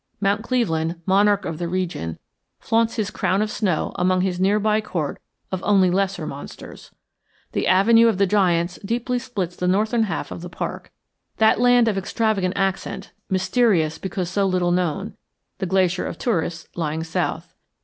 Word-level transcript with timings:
Mount 0.19 0.41
Cleveland, 0.41 0.99
monarch 1.05 1.45
of 1.45 1.59
the 1.59 1.67
region, 1.67 2.17
flaunts 2.59 2.95
his 2.95 3.11
crown 3.11 3.43
of 3.43 3.51
snow 3.51 3.91
among 3.97 4.21
his 4.21 4.39
near 4.39 4.59
by 4.59 4.81
court 4.81 5.21
of 5.51 5.61
only 5.63 5.91
lesser 5.91 6.25
monsters. 6.25 6.89
The 7.51 7.67
Avenue 7.67 8.07
of 8.07 8.17
the 8.17 8.25
Giants 8.25 8.79
deeply 8.83 9.19
splits 9.19 9.55
the 9.55 9.67
northern 9.67 10.05
half 10.05 10.31
of 10.31 10.41
the 10.41 10.49
park, 10.49 10.91
that 11.37 11.61
land 11.61 11.87
of 11.87 11.99
extravagant 11.99 12.55
accent, 12.57 13.11
mysterious 13.29 13.99
because 13.99 14.27
so 14.27 14.47
little 14.47 14.71
known; 14.71 15.17
the 15.59 15.67
Glacier 15.67 16.07
of 16.07 16.17
tourists 16.17 16.67
lying 16.73 17.03
south. 17.03 17.53